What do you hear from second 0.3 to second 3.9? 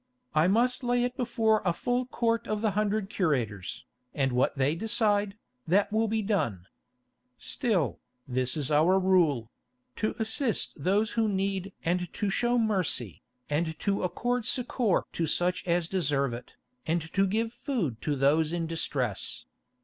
"I must lay it before a full Court of the hundred curators,